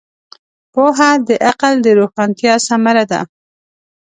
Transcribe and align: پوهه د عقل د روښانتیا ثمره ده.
پوهه 0.73 1.09
د 1.27 1.29
عقل 1.47 1.73
د 1.85 1.87
روښانتیا 1.99 2.53
ثمره 2.67 3.03
ده. 3.11 3.19